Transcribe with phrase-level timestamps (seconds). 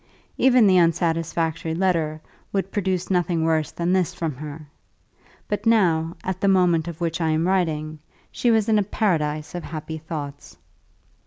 [0.35, 2.19] Even the unsatisfactory letter
[2.51, 4.65] would produce nothing worse than this from her;
[5.47, 7.99] but now, at the moment of which I am writing,
[8.31, 10.57] she was in a paradise of happy thoughts.